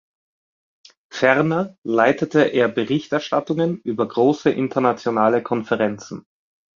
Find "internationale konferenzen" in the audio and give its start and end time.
4.49-6.25